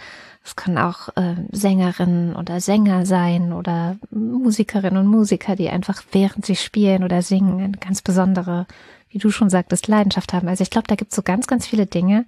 [0.44, 6.46] es kann auch äh, Sängerinnen oder Sänger sein oder Musikerinnen und Musiker, die einfach während
[6.46, 8.66] sie spielen oder singen eine ganz besondere,
[9.10, 10.48] wie du schon sagtest, Leidenschaft haben.
[10.48, 12.24] Also ich glaube, da gibt es so ganz, ganz viele Dinge.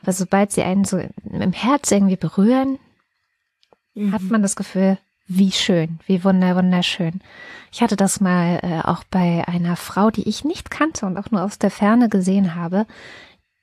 [0.00, 2.78] Aber sobald sie einen so im Herz irgendwie berühren,
[3.94, 4.12] mhm.
[4.12, 7.20] hat man das Gefühl, wie schön, wie wunder, wunderschön.
[7.72, 11.30] Ich hatte das mal äh, auch bei einer Frau, die ich nicht kannte und auch
[11.30, 12.86] nur aus der Ferne gesehen habe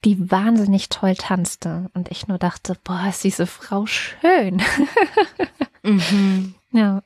[0.03, 4.61] die wahnsinnig toll tanzte und ich nur dachte, boah, ist diese Frau schön.
[5.83, 6.55] mhm.
[6.71, 7.03] Ja.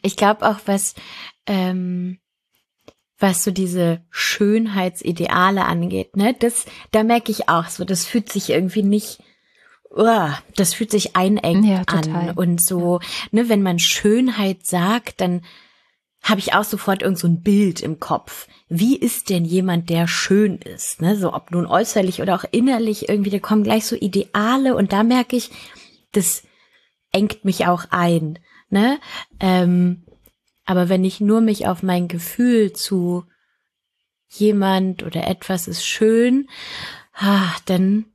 [0.00, 0.94] Ich glaube auch, was,
[1.46, 2.18] ähm,
[3.18, 8.50] was so diese Schönheitsideale angeht, ne, das, da merke ich auch so, das fühlt sich
[8.50, 9.22] irgendwie nicht,
[9.90, 13.00] oh, das fühlt sich einengt ja, an und so,
[13.30, 15.42] ne, wenn man Schönheit sagt, dann
[16.22, 18.46] habe ich auch sofort irgend so ein Bild im Kopf.
[18.68, 21.02] Wie ist denn jemand, der schön ist?
[21.02, 21.16] Ne?
[21.16, 25.02] So ob nun äußerlich oder auch innerlich irgendwie, da kommen gleich so Ideale und da
[25.02, 25.50] merke ich,
[26.12, 26.44] das
[27.10, 28.38] engt mich auch ein.
[28.70, 28.98] Ne?
[29.40, 30.04] Ähm,
[30.64, 33.24] aber wenn ich nur mich auf mein Gefühl zu
[34.28, 36.48] jemand oder etwas ist schön,
[37.14, 38.06] ah, dann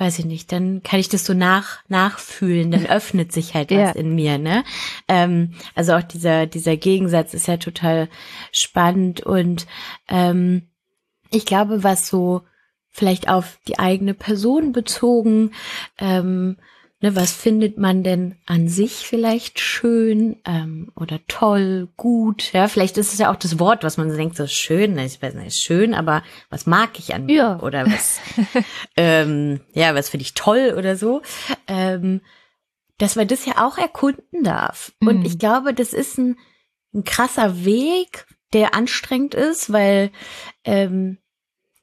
[0.00, 3.76] weiß ich nicht, dann kann ich das so nach, nachfühlen, dann öffnet sich halt was
[3.78, 3.90] ja.
[3.90, 4.64] in mir, ne?
[5.08, 8.08] Ähm, also auch dieser, dieser Gegensatz ist ja total
[8.50, 9.66] spannend und
[10.08, 10.68] ähm,
[11.30, 12.42] ich glaube, was so
[12.88, 15.52] vielleicht auf die eigene Person bezogen
[15.98, 16.56] ähm,
[17.02, 22.52] Ne, was findet man denn an sich vielleicht schön ähm, oder toll, gut?
[22.52, 25.22] Ja, vielleicht ist es ja auch das Wort, was man denkt, so schön, ne, ich
[25.22, 27.34] weiß nicht, schön, aber was mag ich an mir?
[27.34, 27.60] Ja.
[27.60, 28.20] Oder was,
[28.98, 31.22] ähm, ja, was finde ich toll oder so.
[31.66, 32.20] Ähm,
[32.98, 34.92] dass man das ja auch erkunden darf.
[35.00, 35.08] Mhm.
[35.08, 36.38] Und ich glaube, das ist ein,
[36.92, 40.10] ein krasser Weg, der anstrengend ist, weil
[40.64, 41.16] ähm,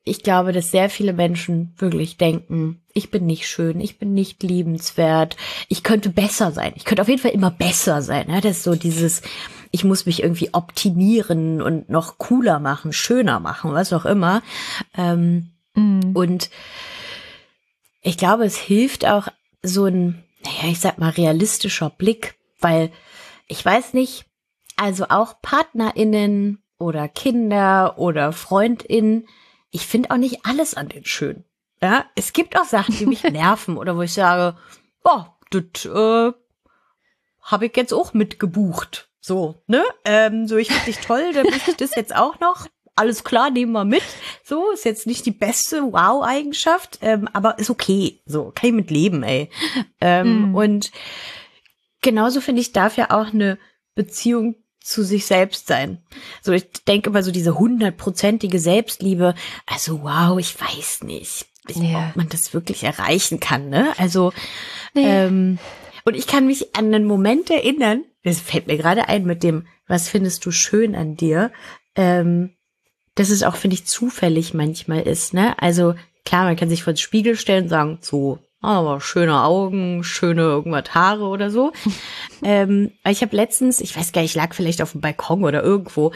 [0.08, 4.42] ich glaube, dass sehr viele Menschen wirklich denken, ich bin nicht schön, ich bin nicht
[4.44, 8.30] liebenswert, ich könnte besser sein, ich könnte auf jeden Fall immer besser sein.
[8.30, 9.22] Ja, das ist so dieses,
[9.72, 14.42] ich muss mich irgendwie optimieren und noch cooler machen, schöner machen, was auch immer.
[14.98, 16.12] Ähm, mhm.
[16.14, 16.50] Und
[18.02, 19.28] ich glaube, es hilft auch
[19.62, 22.92] so ein, naja, ich sag mal, realistischer Blick, weil
[23.48, 24.26] ich weiß nicht,
[24.76, 29.28] also auch PartnerInnen oder Kinder oder FreundInnen,
[29.72, 31.44] ich finde auch nicht alles an den schön.
[31.82, 34.58] Ja, es gibt auch Sachen, die mich nerven oder wo ich sage,
[35.04, 36.32] oh, das äh,
[37.42, 39.10] habe ich jetzt auch mitgebucht.
[39.20, 39.84] So, ne?
[40.06, 42.68] Ähm, so, ich finde dich toll, dann möchte ich das jetzt auch noch.
[42.96, 44.04] Alles klar, nehmen wir mit.
[44.44, 48.22] So, ist jetzt nicht die beste Wow-Eigenschaft, ähm, aber ist okay.
[48.26, 49.52] So, kann ich mit leben, ey.
[50.02, 50.56] Ähm, mm.
[50.56, 50.92] Und
[52.02, 53.60] genauso finde ich, darf ja auch eine
[53.94, 54.56] Beziehung
[54.88, 55.98] zu sich selbst sein.
[56.42, 59.36] So, ich denke immer so diese hundertprozentige Selbstliebe.
[59.66, 62.08] Also wow, ich weiß nicht, ja.
[62.10, 63.70] ob man das wirklich erreichen kann.
[63.70, 63.94] Ne?
[63.98, 64.32] Also
[64.94, 65.04] nee.
[65.04, 65.60] ähm,
[66.06, 68.06] und ich kann mich an einen Moment erinnern.
[68.24, 71.52] Das fällt mir gerade ein mit dem, was findest du schön an dir?
[71.96, 72.56] Ähm,
[73.16, 75.34] dass es auch finde ich zufällig manchmal ist.
[75.34, 75.62] Ne?
[75.62, 80.04] Also klar, man kann sich vor den Spiegel stellen und sagen, so aber schöne Augen,
[80.04, 81.72] schöne irgendwas Haare oder so.
[82.44, 85.64] ähm, ich habe letztens, ich weiß gar nicht, ich lag vielleicht auf dem Balkon oder
[85.64, 86.12] irgendwo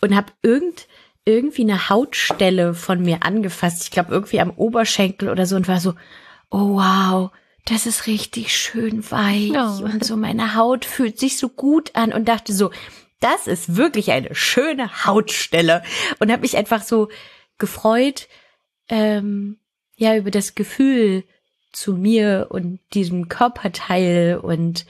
[0.00, 0.88] und habe irgend
[1.24, 3.82] irgendwie eine Hautstelle von mir angefasst.
[3.82, 5.94] Ich glaube irgendwie am Oberschenkel oder so und war so,
[6.50, 7.30] oh wow,
[7.64, 9.84] das ist richtig schön weich oh.
[9.84, 12.70] und so meine Haut fühlt sich so gut an und dachte so,
[13.20, 15.82] das ist wirklich eine schöne Hautstelle
[16.20, 17.08] und habe mich einfach so
[17.58, 18.28] gefreut,
[18.88, 19.58] ähm,
[19.96, 21.24] ja über das Gefühl
[21.72, 24.86] zu mir und diesem Körperteil und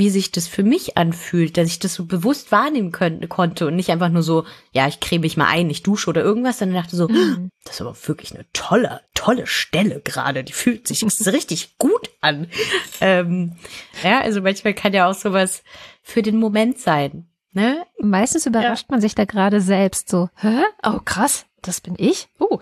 [0.00, 3.76] wie sich das für mich anfühlt, dass ich das so bewusst wahrnehmen können, konnte und
[3.76, 6.82] nicht einfach nur so, ja, ich creme mich mal ein, ich dusche oder irgendwas, sondern
[6.82, 7.50] dachte so, mhm.
[7.64, 12.48] das ist aber wirklich eine tolle, tolle Stelle gerade, die fühlt sich richtig gut an.
[13.02, 13.56] Ähm,
[14.04, 15.62] ja, also manchmal kann ja auch sowas
[16.02, 17.30] für den Moment sein.
[17.52, 17.82] Ne?
[17.98, 18.92] Meistens überrascht ja.
[18.92, 20.62] man sich da gerade selbst so, hä?
[20.82, 22.28] Oh krass, das bin ich?
[22.38, 22.58] Uh.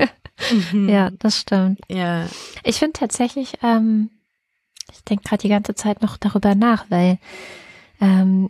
[0.72, 0.88] mhm.
[0.88, 1.80] Ja, das stimmt.
[1.88, 2.26] Ja.
[2.64, 4.10] Ich finde tatsächlich, ähm,
[4.92, 7.18] ich denke gerade die ganze Zeit noch darüber nach, weil
[8.00, 8.48] ähm,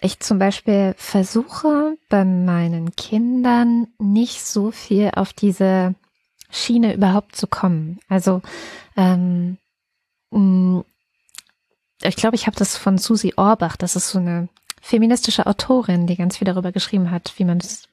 [0.00, 5.94] ich zum Beispiel versuche bei meinen Kindern nicht so viel auf diese
[6.50, 7.98] Schiene überhaupt zu kommen.
[8.08, 8.40] Also
[8.96, 9.58] ähm,
[10.30, 10.80] mm,
[12.02, 14.48] ich glaube, ich habe das von Susi Orbach, das ist so eine
[14.80, 17.87] feministische Autorin, die ganz viel darüber geschrieben hat, wie man es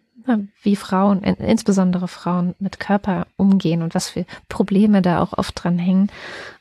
[0.62, 5.78] wie Frauen, insbesondere Frauen mit Körper umgehen und was für Probleme da auch oft dran
[5.78, 6.12] hängen.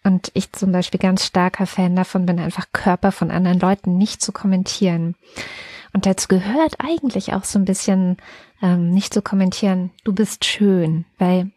[0.03, 4.23] Und ich zum Beispiel ganz starker Fan davon bin, einfach Körper von anderen Leuten nicht
[4.23, 5.15] zu kommentieren.
[5.93, 8.17] Und dazu gehört eigentlich auch so ein bisschen
[8.63, 11.51] ähm, nicht zu kommentieren, du bist schön, weil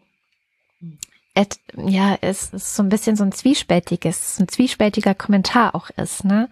[1.34, 6.26] et, ja, es ist so ein bisschen so ein zwiespältiges, ein zwiespältiger Kommentar auch ist,
[6.26, 6.50] ne?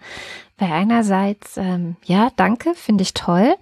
[0.58, 3.56] Weil einerseits, ähm, ja, danke, finde ich toll,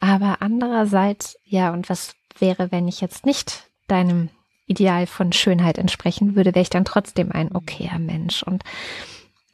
[0.00, 4.30] aber andererseits, ja, und was wäre, wenn ich jetzt nicht deinem
[4.66, 8.42] Ideal von Schönheit entsprechen würde, wäre ich dann trotzdem ein okayer Mensch.
[8.42, 8.62] Und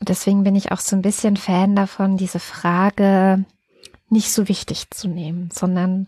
[0.01, 3.45] deswegen bin ich auch so ein bisschen Fan davon, diese Frage
[4.09, 6.07] nicht so wichtig zu nehmen, sondern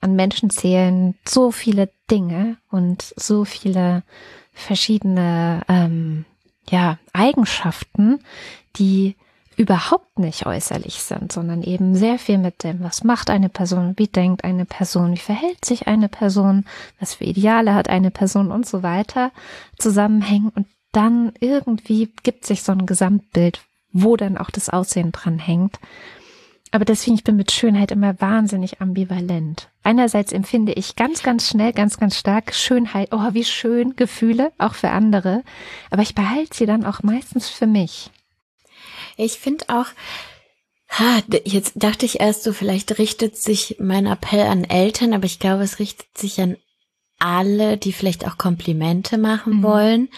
[0.00, 4.02] an Menschen zählen so viele Dinge und so viele
[4.52, 6.24] verschiedene ähm,
[6.68, 8.20] ja, Eigenschaften,
[8.76, 9.16] die
[9.56, 14.08] überhaupt nicht äußerlich sind, sondern eben sehr viel mit dem, was macht eine Person, wie
[14.08, 16.64] denkt eine Person, wie verhält sich eine Person,
[16.98, 19.30] was für Ideale hat eine Person und so weiter
[19.78, 23.62] zusammenhängen und dann irgendwie gibt sich so ein Gesamtbild,
[23.92, 25.78] wo dann auch das Aussehen dran hängt.
[26.70, 29.68] Aber deswegen, ich bin mit Schönheit immer wahnsinnig ambivalent.
[29.82, 34.74] Einerseits empfinde ich ganz, ganz schnell, ganz, ganz stark Schönheit, oh, wie schön, Gefühle, auch
[34.74, 35.42] für andere.
[35.90, 38.10] Aber ich behalte sie dann auch meistens für mich.
[39.16, 39.86] Ich finde auch,
[40.88, 45.38] ha, jetzt dachte ich erst so, vielleicht richtet sich mein Appell an Eltern, aber ich
[45.38, 46.56] glaube, es richtet sich an
[47.18, 49.62] alle, die vielleicht auch Komplimente machen mhm.
[49.62, 50.08] wollen.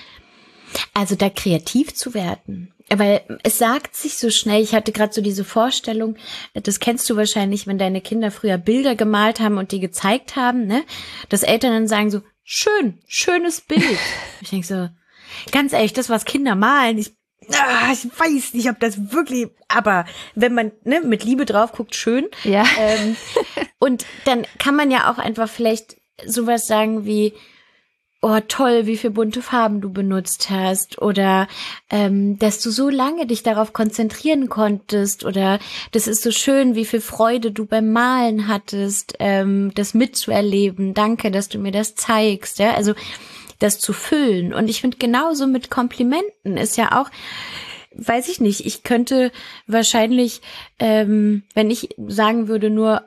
[0.92, 2.74] Also da kreativ zu werden.
[2.90, 6.16] Weil es sagt sich so schnell, ich hatte gerade so diese Vorstellung,
[6.52, 10.66] das kennst du wahrscheinlich, wenn deine Kinder früher Bilder gemalt haben und die gezeigt haben,
[10.66, 10.84] ne?
[11.30, 13.98] Dass Eltern dann sagen so, schön, schönes Bild.
[14.42, 14.88] ich denke so,
[15.50, 17.12] ganz ehrlich, das, was Kinder malen, ich
[17.52, 20.04] ah, ich weiß nicht, ob das wirklich, aber
[20.34, 22.26] wenn man ne, mit Liebe drauf guckt, schön.
[22.44, 22.64] Ja.
[22.78, 23.16] Ähm,
[23.78, 27.34] und dann kann man ja auch einfach vielleicht sowas sagen wie,
[28.24, 31.46] oh toll, wie viel bunte Farben du benutzt hast oder
[31.90, 35.58] ähm, dass du so lange dich darauf konzentrieren konntest oder
[35.92, 40.94] das ist so schön, wie viel Freude du beim Malen hattest, ähm, das mitzuerleben.
[40.94, 42.58] Danke, dass du mir das zeigst.
[42.58, 42.94] Ja, also
[43.64, 44.52] das zu füllen.
[44.52, 47.10] Und ich finde genauso mit Komplimenten ist ja auch,
[47.96, 49.32] weiß ich nicht, ich könnte
[49.66, 50.42] wahrscheinlich,
[50.78, 53.02] ähm, wenn ich sagen würde nur,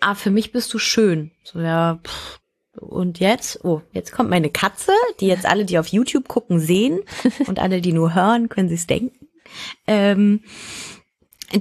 [0.00, 1.30] ah, für mich bist du schön.
[1.44, 2.40] So, ja, pff,
[2.80, 7.00] und jetzt, oh, jetzt kommt meine Katze, die jetzt alle, die auf YouTube gucken, sehen
[7.46, 9.28] und alle, die nur hören, können sie es denken.
[9.86, 10.42] Ähm,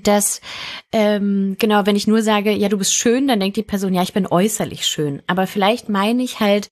[0.03, 0.39] dass
[0.93, 4.01] ähm, genau, wenn ich nur sage, ja, du bist schön, dann denkt die Person, ja,
[4.03, 5.21] ich bin äußerlich schön.
[5.27, 6.71] Aber vielleicht meine ich halt,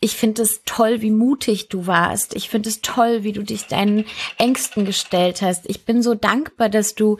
[0.00, 2.36] ich finde es toll, wie mutig du warst.
[2.36, 4.04] Ich finde es toll, wie du dich deinen
[4.36, 5.68] Ängsten gestellt hast.
[5.68, 7.18] Ich bin so dankbar, dass du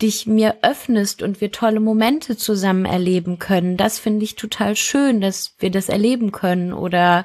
[0.00, 3.76] dich mir öffnest und wir tolle Momente zusammen erleben können.
[3.76, 6.72] Das finde ich total schön, dass wir das erleben können.
[6.72, 7.24] Oder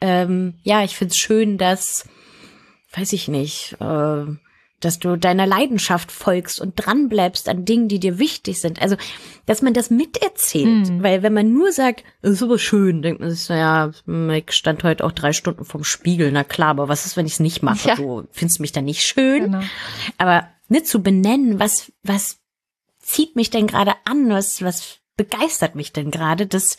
[0.00, 2.08] ähm, ja, ich finde es schön, dass,
[2.92, 4.24] weiß ich nicht, äh,
[4.80, 8.80] dass du deiner Leidenschaft folgst und dranbleibst an Dingen, die dir wichtig sind.
[8.80, 8.96] Also,
[9.46, 10.90] dass man das miterzählt.
[10.90, 11.02] Mhm.
[11.02, 13.90] Weil wenn man nur sagt, das ist aber schön, denkt man sich so, ja,
[14.34, 17.34] ich stand heute auch drei Stunden vorm Spiegel, na klar, aber was ist, wenn ich
[17.34, 17.88] es nicht mache?
[17.88, 17.94] Ja.
[17.96, 19.44] Du findest mich dann nicht schön.
[19.44, 19.62] Genau.
[20.18, 22.38] Aber nicht zu benennen, was, was
[22.98, 26.78] zieht mich denn gerade an, was, was begeistert mich denn gerade, das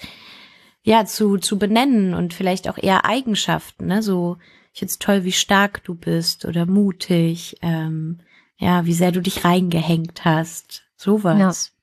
[0.83, 4.01] ja zu, zu benennen und vielleicht auch eher Eigenschaften, ne?
[4.01, 4.37] So,
[4.73, 8.21] ich finde es toll, wie stark du bist oder mutig, ähm,
[8.57, 11.73] ja, wie sehr du dich reingehängt hast, sowas.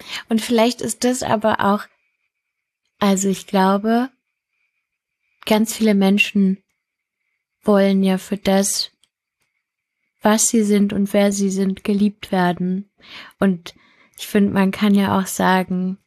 [0.00, 0.06] Ja.
[0.28, 1.84] Und vielleicht ist das aber auch,
[2.98, 4.10] also ich glaube,
[5.44, 6.62] ganz viele Menschen
[7.62, 8.92] wollen ja für das,
[10.22, 12.90] was sie sind und wer sie sind, geliebt werden.
[13.40, 13.74] Und
[14.16, 15.98] ich finde, man kann ja auch sagen,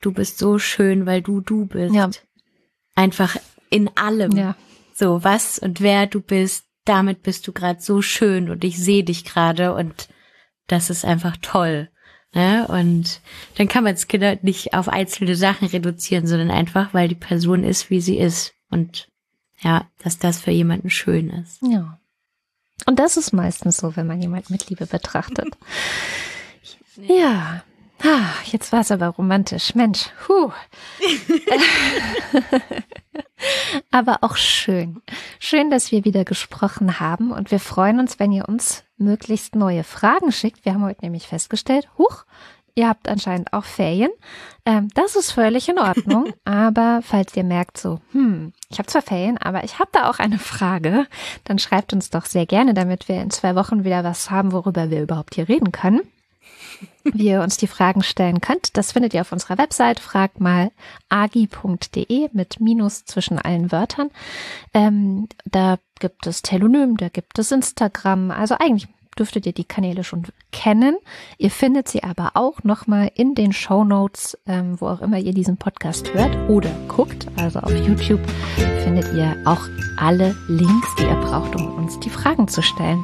[0.00, 1.94] du bist so schön, weil du du bist.
[1.94, 2.10] Ja.
[2.94, 3.36] Einfach
[3.70, 4.32] in allem.
[4.32, 4.56] Ja.
[4.98, 9.04] So, was und wer du bist, damit bist du gerade so schön und ich sehe
[9.04, 10.08] dich gerade und
[10.68, 11.90] das ist einfach toll.
[12.32, 12.66] Ne?
[12.68, 13.20] Und
[13.56, 17.62] dann kann man es Kinder nicht auf einzelne Sachen reduzieren, sondern einfach, weil die Person
[17.62, 18.54] ist, wie sie ist.
[18.70, 19.10] Und
[19.60, 21.60] ja, dass das für jemanden schön ist.
[21.60, 22.00] Ja.
[22.86, 25.58] Und das ist meistens so, wenn man jemand mit Liebe betrachtet.
[27.06, 27.62] Ja.
[28.02, 29.74] Ah, jetzt war es aber romantisch.
[29.74, 30.50] Mensch, huh.
[33.90, 35.02] aber auch schön.
[35.38, 39.84] Schön, dass wir wieder gesprochen haben und wir freuen uns, wenn ihr uns möglichst neue
[39.84, 40.64] Fragen schickt.
[40.64, 42.24] Wir haben heute nämlich festgestellt, huch,
[42.74, 44.10] ihr habt anscheinend auch Ferien.
[44.64, 46.32] Ähm, das ist völlig in Ordnung.
[46.44, 50.18] aber falls ihr merkt so, hm, ich habe zwar Ferien, aber ich habe da auch
[50.18, 51.06] eine Frage,
[51.44, 54.90] dann schreibt uns doch sehr gerne, damit wir in zwei Wochen wieder was haben, worüber
[54.90, 56.00] wir überhaupt hier reden können
[57.04, 58.76] wie ihr uns die Fragen stellen könnt.
[58.76, 60.70] Das findet ihr auf unserer Website, fragt mal
[61.08, 64.10] agi.de mit Minus zwischen allen Wörtern.
[64.74, 68.30] Ähm, da gibt es Telonym, da gibt es Instagram.
[68.30, 68.88] Also eigentlich
[69.18, 70.96] dürftet ihr die Kanäle schon kennen.
[71.38, 75.32] Ihr findet sie aber auch nochmal in den Show Notes, ähm, wo auch immer ihr
[75.32, 77.26] diesen Podcast hört oder guckt.
[77.36, 78.20] Also auf YouTube
[78.84, 83.02] findet ihr auch alle Links, die ihr braucht, um uns die Fragen zu stellen.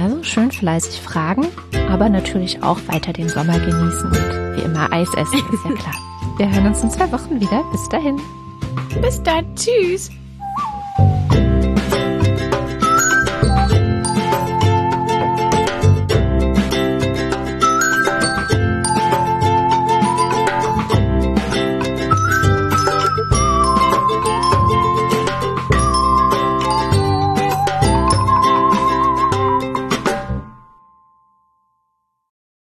[0.00, 1.46] Also schön fleißig fragen,
[1.90, 5.94] aber natürlich auch weiter den Sommer genießen und wie immer Eis essen, ist ja klar.
[6.38, 7.62] Wir hören uns in zwei Wochen wieder.
[7.70, 8.18] Bis dahin.
[9.02, 9.44] Bis dann.
[9.56, 10.10] Tschüss.